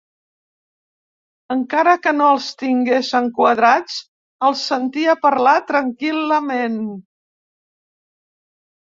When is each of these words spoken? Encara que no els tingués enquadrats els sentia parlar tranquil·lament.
Encara 1.55 1.93
que 2.05 2.13
no 2.21 2.31
els 2.37 2.47
tingués 2.63 3.13
enquadrats 3.21 4.01
els 4.51 4.67
sentia 4.73 5.17
parlar 5.29 5.57
tranquil·lament. 5.71 6.85